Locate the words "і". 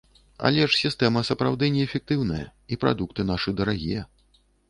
2.75-2.81